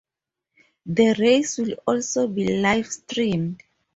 The 0.87 1.13
races 1.19 1.59
will 1.59 1.75
also 1.85 2.25
be 2.27 2.59
live 2.59 2.87
streamed. 2.91 3.61